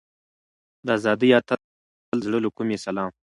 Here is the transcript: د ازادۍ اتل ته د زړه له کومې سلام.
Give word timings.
د 0.85 0.87
ازادۍ 0.97 1.29
اتل 1.37 1.47
ته 1.63 2.15
د 2.19 2.19
زړه 2.25 2.37
له 2.45 2.49
کومې 2.57 2.77
سلام. 2.85 3.11